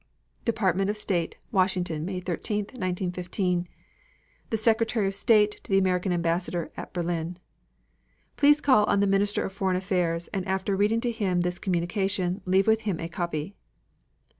DEPARTMENT 0.45 0.89
OF 0.89 0.97
STATE, 0.97 1.37
WASHINGTON, 1.51 2.03
MAY 2.03 2.21
13, 2.21 2.61
1915. 2.73 3.67
The 4.49 4.57
Secretary 4.57 5.05
of 5.05 5.13
State 5.13 5.61
to 5.63 5.69
the 5.71 5.77
American 5.77 6.11
Ambassador 6.11 6.71
at 6.75 6.91
Berlin: 6.91 7.37
Please 8.35 8.61
call 8.61 8.85
on 8.85 8.99
the 8.99 9.05
Minister 9.05 9.45
of 9.45 9.53
Foreign 9.53 9.77
Affairs 9.77 10.27
and 10.29 10.43
after 10.47 10.75
reading 10.75 11.01
to 11.01 11.11
him 11.11 11.41
this 11.41 11.59
communication 11.59 12.41
leave 12.45 12.65
with 12.65 12.81
him 12.81 12.99
a 12.99 13.07
copy. 13.07 13.53